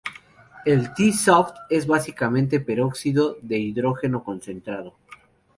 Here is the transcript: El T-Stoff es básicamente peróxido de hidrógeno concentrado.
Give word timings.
El 0.65 0.95
T-Stoff 0.95 1.51
es 1.69 1.85
básicamente 1.85 2.59
peróxido 2.59 3.37
de 3.43 3.59
hidrógeno 3.59 4.23
concentrado. 4.23 4.95